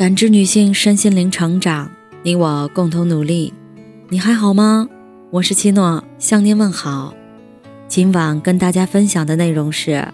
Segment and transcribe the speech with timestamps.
[0.00, 1.90] 感知女性身心灵成长，
[2.22, 3.52] 你我共同努力。
[4.08, 4.88] 你还好吗？
[5.28, 7.14] 我是七诺，向您问好。
[7.86, 10.08] 今晚跟大家分享的内容是：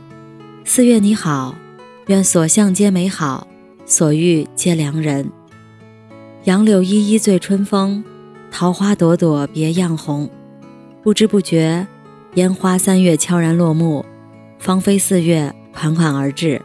[0.65, 1.55] 四月你好，
[2.09, 3.47] 愿所向皆美好，
[3.85, 5.31] 所遇皆良人。
[6.43, 8.03] 杨柳依依醉春风，
[8.51, 10.29] 桃花朵朵别样红。
[11.05, 11.87] 不知不觉，
[12.35, 14.05] 烟花三月悄然落幕，
[14.59, 16.61] 芳菲四月款款而至，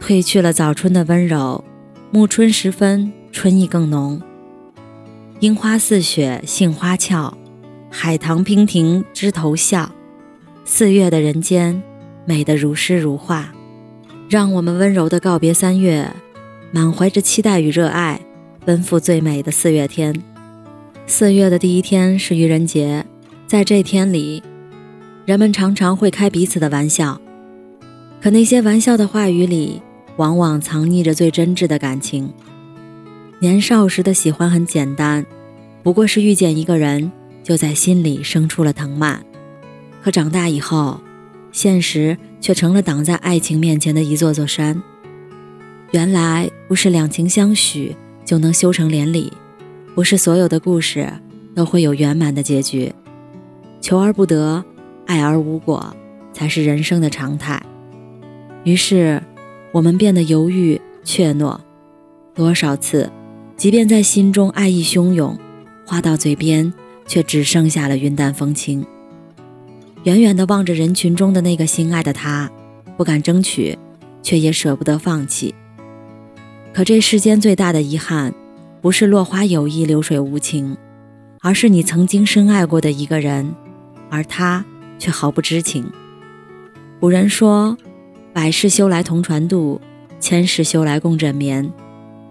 [0.00, 1.62] 褪去了早春的温柔。
[2.12, 4.22] 暮春时分，春意更浓。
[5.40, 7.36] 樱花似雪，杏花俏，
[7.90, 9.90] 海棠娉婷，枝头笑。
[10.64, 11.82] 四月的人间，
[12.24, 13.52] 美得如诗如画。
[14.28, 16.10] 让我们温柔地告别三月，
[16.70, 18.20] 满怀着期待与热爱，
[18.64, 20.14] 奔赴最美的四月天。
[21.06, 23.04] 四月的第一天是愚人节，
[23.46, 24.42] 在这天里，
[25.24, 27.20] 人们常常会开彼此的玩笑，
[28.20, 29.82] 可那些玩笑的话语里。
[30.16, 32.32] 往往藏匿着最真挚的感情。
[33.38, 35.24] 年少时的喜欢很简单，
[35.82, 39.22] 不过是遇见一个人，就在心里生出了藤蔓。
[40.02, 41.00] 可长大以后，
[41.52, 44.82] 现实却成了挡在爱情面前的一座座山。
[45.90, 49.32] 原来不是两情相许就能修成连理，
[49.94, 51.12] 不是所有的故事
[51.54, 52.90] 都会有圆满的结局。
[53.82, 54.64] 求而不得，
[55.06, 55.94] 爱而无果，
[56.32, 57.62] 才是人生的常态。
[58.64, 59.22] 于是。
[59.76, 61.58] 我们变得犹豫怯懦，
[62.34, 63.12] 多少次，
[63.58, 65.38] 即便在心中爱意汹涌，
[65.84, 66.72] 话到嘴边
[67.06, 68.82] 却只剩下了云淡风轻。
[70.04, 72.50] 远远地望着人群中的那个心爱的他，
[72.96, 73.78] 不敢争取，
[74.22, 75.54] 却也舍不得放弃。
[76.72, 78.32] 可这世间最大的遗憾，
[78.80, 80.74] 不是落花有意流水无情，
[81.42, 83.54] 而是你曾经深爱过的一个人，
[84.08, 84.64] 而他
[84.98, 85.84] 却毫不知情。
[86.98, 87.76] 古人说。
[88.36, 89.80] 百世修来同船渡，
[90.20, 91.72] 千世修来共枕眠。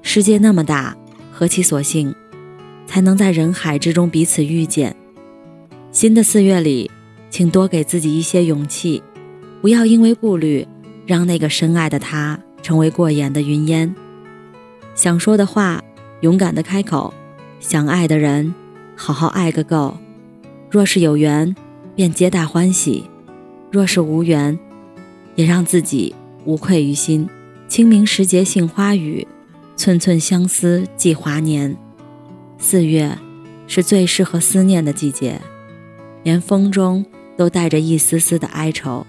[0.03, 0.95] 世界那么大，
[1.31, 2.13] 何其所幸，
[2.85, 4.95] 才能在人海之中彼此遇见。
[5.91, 6.91] 新的四月里，
[7.31, 9.01] 请多给自己一些勇气，
[9.63, 10.67] 不要因为顾虑，
[11.07, 13.95] 让那个深爱的他成为过眼的云烟。
[14.93, 15.83] 想说的话，
[16.21, 17.11] 勇敢的开口；
[17.59, 18.53] 想爱的人，
[18.95, 19.97] 好好爱个够。
[20.69, 21.55] 若是有缘，
[21.95, 23.09] 便皆大欢喜；
[23.71, 24.55] 若是无缘，
[25.35, 26.15] 也让自己
[26.45, 27.27] 无愧于心。
[27.67, 29.27] 清明时节杏花雨，
[29.75, 31.75] 寸寸相思寄华年。
[32.57, 33.17] 四月
[33.67, 35.41] 是最适合思念的季节，
[36.23, 39.05] 连风中都带着一丝丝的哀愁。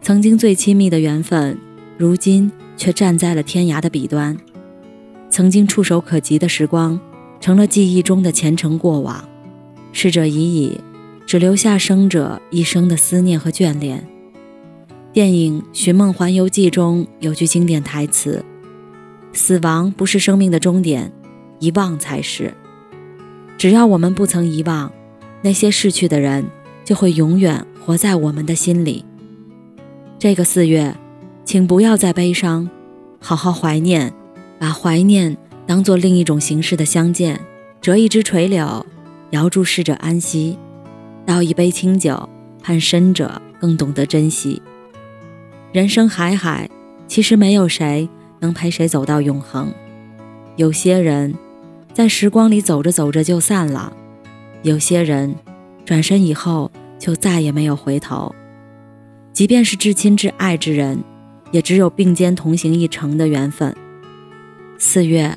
[0.00, 1.58] 曾经最亲密的缘分，
[1.98, 4.36] 如今却站在了天涯的彼端。
[5.28, 6.98] 曾经触手可及的时光，
[7.40, 9.28] 成了记忆中的前尘过往。
[9.92, 10.80] 逝者已矣。
[11.26, 14.06] 只留下生者一生的思念和眷恋。
[15.12, 18.44] 电影《寻梦环游记》中有句经典台词
[19.32, 21.12] ：“死亡不是生命的终点，
[21.58, 22.54] 遗忘才是。”
[23.58, 24.92] 只要我们不曾遗忘，
[25.42, 26.44] 那些逝去的人
[26.84, 29.04] 就会永远活在我们的心里。
[30.18, 30.94] 这个四月，
[31.44, 32.68] 请不要再悲伤，
[33.18, 34.12] 好好怀念，
[34.58, 37.40] 把怀念当做另一种形式的相见。
[37.80, 38.84] 折一枝垂柳，
[39.30, 40.58] 遥祝逝者安息。
[41.26, 42.28] 倒一杯清酒，
[42.62, 44.62] 盼深者更懂得珍惜。
[45.72, 46.70] 人生海海，
[47.08, 49.72] 其实没有谁能陪谁走到永恒。
[50.54, 51.34] 有些人，
[51.92, 53.92] 在时光里走着走着就散了；
[54.62, 55.34] 有些人，
[55.84, 58.32] 转身以后就再也没有回头。
[59.32, 61.02] 即便是至亲至爱之人，
[61.50, 63.74] 也只有并肩同行一程的缘分。
[64.78, 65.36] 四月，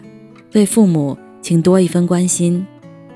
[0.51, 2.65] 对父母请多一分关心，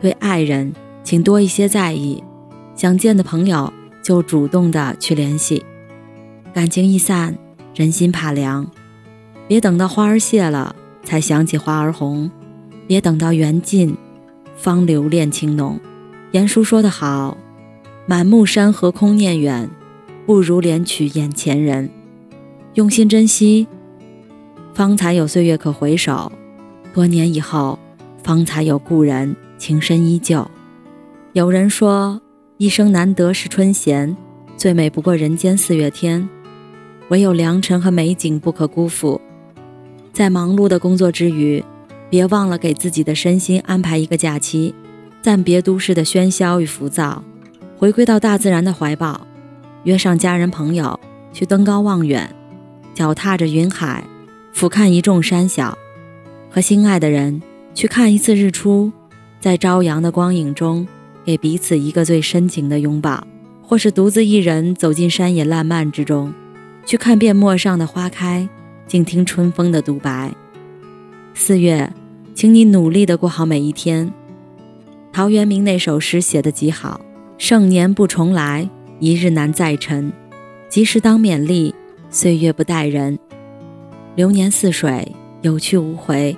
[0.02, 0.74] 对爱人
[1.04, 2.22] 请多一些在意。
[2.76, 5.64] 想见的朋友就主动的去联系，
[6.54, 7.38] 感情一散，
[7.76, 8.70] 人心怕凉。
[9.48, 12.30] 别等到花儿谢了才想起花儿红，
[12.88, 13.96] 别等到缘尽，
[14.58, 15.80] 方留恋情浓。
[16.32, 17.38] 言叔说得好，
[18.08, 19.70] 满目山河空念远，
[20.26, 21.90] 不如怜取眼前人。
[22.74, 23.68] 用心珍惜，
[24.74, 26.32] 方才有岁月可回首；
[26.92, 27.78] 多年以后，
[28.24, 30.50] 方才有故人情深依旧。
[31.34, 32.20] 有人说。
[32.58, 34.16] 一生难得是春闲，
[34.56, 36.30] 最美不过人间四月天。
[37.10, 39.20] 唯有良辰和美景不可辜负。
[40.14, 41.64] 在忙碌的工作之余，
[42.12, 44.74] 别忘了给自己的身心安排一个假期，
[45.20, 47.24] 暂别都市的喧嚣与浮躁，
[47.76, 49.26] 回归到大自然的怀抱。
[49.84, 50.98] 约上家人朋友
[51.34, 52.30] 去登高望远，
[52.94, 54.04] 脚踏着云海，
[54.54, 55.76] 俯瞰一众山小，
[56.52, 57.42] 和心爱的人
[57.74, 58.92] 去看一次日出，
[59.40, 60.88] 在朝阳的光影中。
[61.26, 63.26] 给彼此一个最深情的拥抱，
[63.62, 66.34] 或是独自一人走进山野烂漫之中，
[66.86, 68.48] 去看遍陌上的花开，
[68.86, 70.34] 静听春风的独白。
[71.34, 71.92] 四月，
[72.36, 74.14] 请你努力的过好每一天。
[75.12, 77.00] 陶渊明那首诗写得极好
[77.38, 78.70] ：“盛年不重来，
[79.00, 80.12] 一日难再晨。
[80.70, 81.74] 及时当勉励，
[82.10, 83.18] 岁月不待人。
[84.16, 86.36] 流年似水，有去无回。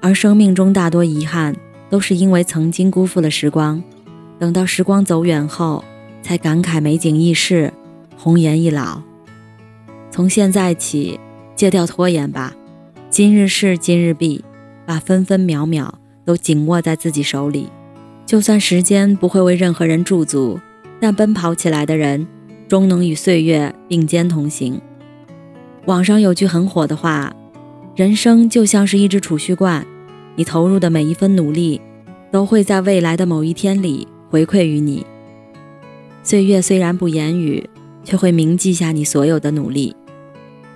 [0.00, 1.56] 而生命中大多遗憾，
[1.90, 3.82] 都是因为曾经辜负了时光。
[4.38, 5.84] 等到时光走远后，
[6.22, 7.72] 才感慨美景易逝，
[8.16, 9.02] 红颜易老。
[10.10, 11.18] 从现在起，
[11.56, 12.54] 戒掉拖延吧。
[13.10, 14.44] 今日事今日毕，
[14.86, 17.68] 把分分秒秒都紧握在自己手里。
[18.26, 20.60] 就算时间不会为任何人驻足，
[21.00, 22.26] 但奔跑起来的人，
[22.68, 24.80] 终能与岁月并肩同行。
[25.86, 27.34] 网上有句很火的话
[27.96, 29.84] ：“人生就像是一只储蓄罐，
[30.36, 31.80] 你投入的每一分努力，
[32.30, 35.06] 都会在未来的某一天里回馈于你。
[36.22, 37.68] 岁月虽然不言语，
[38.04, 39.94] 却会铭记下你所有的努力。”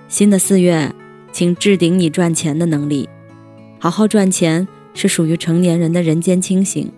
[0.07, 0.93] 新的四月，
[1.31, 3.09] 请置顶你赚钱的能力，
[3.79, 6.91] 好好赚钱是属于成年人的人间清醒。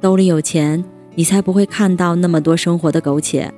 [0.00, 0.84] 兜里有钱，
[1.16, 3.52] 你才不会看到那么多生活的苟且，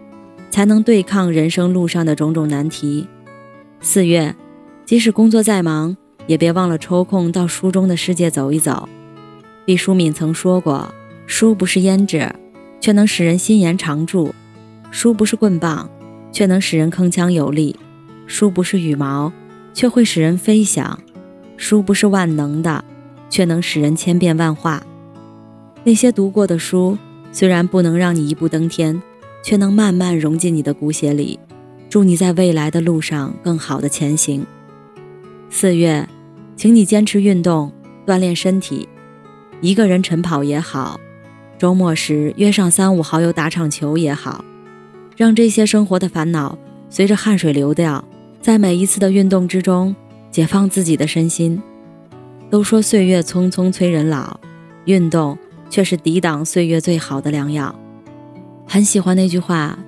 [0.51, 3.07] 才能对抗人生路上的种种难题。
[3.81, 4.35] 四月，
[4.87, 5.97] 即使工作再忙，
[6.27, 8.89] 也别忘了抽空到书中的世界走一走。
[9.67, 10.95] 毕淑敏曾说过
[11.33, 12.29] ：“书不是胭脂，
[12.81, 14.35] 却能使人心颜常驻；
[14.91, 15.89] 书不是棍棒，
[16.33, 17.73] 却能使人铿锵有力；
[18.27, 19.33] 书不是羽毛，
[19.73, 20.99] 却会使人飞翔；
[21.57, 22.85] 书不是万能的，
[23.31, 24.83] 却能使人千变万化。”
[25.85, 26.99] 那些读过的书，
[27.31, 29.01] 虽然不能让你一步登天，
[29.45, 31.39] 却能慢慢融进你的骨血里，
[31.89, 34.45] 助你在未来的路上更好的前行。
[35.49, 36.09] 四月，
[36.57, 37.73] 请你坚持运动，
[38.05, 38.89] 锻炼身体，
[39.61, 40.99] 一个人晨跑也好，
[41.61, 44.43] 周末时约上三五好友打场球也好，
[45.15, 46.57] 让这些生活的烦恼
[46.89, 48.03] 随着汗水流掉，
[48.41, 49.95] 在每一次的运动之中
[50.31, 51.63] 解放自己的身心。
[52.49, 54.41] 都说岁月匆匆催人老，
[54.87, 55.39] 运动。
[55.73, 57.73] 却是抵挡岁月最好的良药。
[58.67, 59.79] 很喜欢那句话：“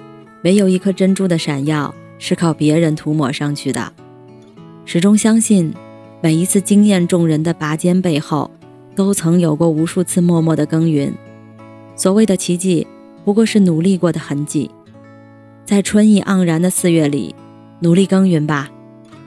[0.41, 3.93] 没有一颗珍珠的闪耀是靠别人涂抹上去的。”
[4.87, 5.75] 始终相信，
[6.21, 8.49] 每一次惊艳众人的拔尖背后，
[8.95, 11.13] 都曾有过无数次默默的耕耘。
[12.03, 12.85] 所谓的奇迹，
[13.25, 14.69] 不过是努力过的痕迹。
[15.65, 17.33] 在春意盎然的四月里，
[17.79, 18.69] 努力耕耘吧，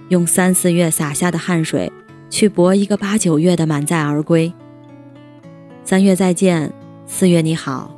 [0.10, 1.90] 用三四月洒下的汗水，
[2.30, 4.52] 去搏一个八九月的满载而归。
[5.86, 6.74] 三月再见，
[7.06, 7.96] 四月你好。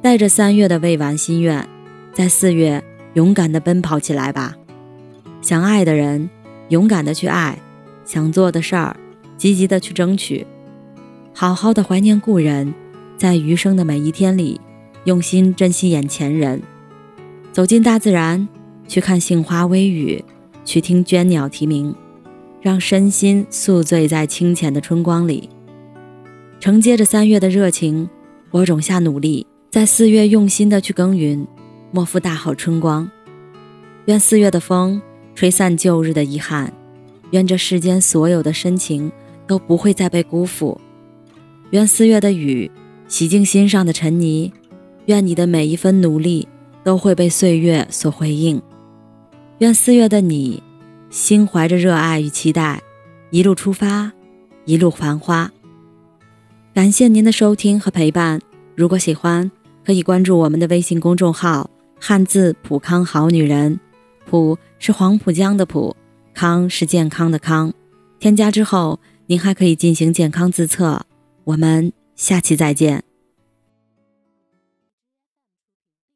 [0.00, 1.68] 带着三月的未完心愿，
[2.14, 2.82] 在四月
[3.12, 4.56] 勇敢地奔跑起来吧。
[5.42, 6.30] 想爱的人，
[6.70, 7.58] 勇敢地去爱；
[8.06, 8.96] 想做的事儿，
[9.36, 10.46] 积极地去争取。
[11.34, 12.72] 好好的怀念故人，
[13.18, 14.60] 在余生的每一天里，
[15.02, 16.62] 用心珍惜眼前人。
[17.50, 18.46] 走进大自然，
[18.86, 20.24] 去看杏花微雨，
[20.64, 21.92] 去听鹃鸟啼鸣，
[22.62, 25.50] 让身心宿醉在清浅的春光里。
[26.60, 28.08] 承接着三月的热情，
[28.52, 31.44] 播种下努力，在四月用心的去耕耘，
[31.90, 33.10] 莫负大好春光。
[34.04, 35.02] 愿四月的风
[35.34, 36.72] 吹散旧日的遗憾，
[37.32, 39.10] 愿这世间所有的深情
[39.48, 40.80] 都不会再被辜负。
[41.70, 42.70] 愿四月的雨
[43.08, 44.52] 洗净心上的尘泥，
[45.06, 46.46] 愿你的每一分努力
[46.84, 48.60] 都会被岁月所回应。
[49.58, 50.62] 愿四月的你，
[51.10, 52.82] 心怀着热爱与期待，
[53.30, 54.12] 一路出发，
[54.66, 55.50] 一路繁花。
[56.74, 58.40] 感谢您的收听和陪伴。
[58.76, 59.50] 如果喜欢，
[59.84, 63.80] 可以关注我们的微信公众号“汉字普康好女人”，
[64.28, 65.96] 普是黄浦江的浦，
[66.34, 67.72] 康是健康的康。
[68.20, 71.00] 添加之后，您还可以进行健康自测。
[71.44, 73.07] 我们下期再见。